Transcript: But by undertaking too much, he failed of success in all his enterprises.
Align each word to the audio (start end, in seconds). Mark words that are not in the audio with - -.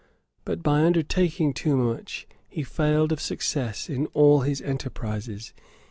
But 0.45 0.63
by 0.63 0.81
undertaking 0.83 1.53
too 1.53 1.77
much, 1.77 2.25
he 2.49 2.63
failed 2.63 3.11
of 3.11 3.21
success 3.21 3.87
in 3.87 4.07
all 4.15 4.39
his 4.41 4.59
enterprises. 4.59 5.53